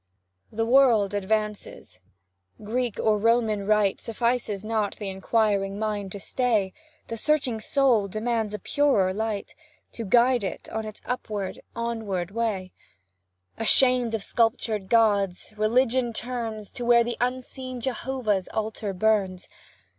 [0.51, 1.99] The world advances;
[2.63, 6.73] Greek or Roman rite Suffices not the inquiring mind to stay;
[7.07, 9.53] The searching soul demands a purer light
[9.91, 12.71] To guide it on its upward, onward way;
[13.59, 19.47] Ashamed of sculptured gods, Religion turns To where the unseen Jehovah's altar burns.